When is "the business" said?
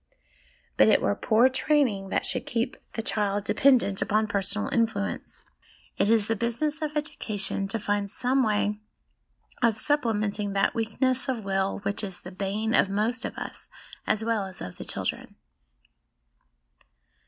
6.25-6.81